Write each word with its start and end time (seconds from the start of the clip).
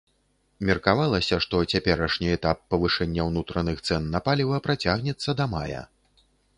Меркавалася, 0.69 1.35
што 1.45 1.59
цяперашні 1.75 2.33
этап 2.37 2.65
павышэння 2.75 3.21
ўнутраных 3.31 3.77
цэн 3.87 4.11
на 4.19 4.27
паліва 4.31 4.55
працягнецца 4.69 5.29
да 5.41 5.45
мая. 5.57 5.81